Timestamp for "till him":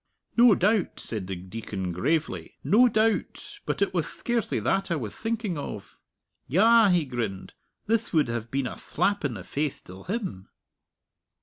9.79-10.49